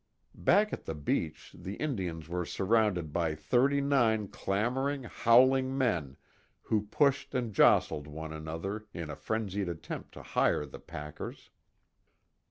[0.33, 6.17] Back at the beach the Indians were surrounded by thirty nine clamoring, howling men
[6.63, 11.51] who pushed and jostled one another in a frenzied attempt to hire the packers.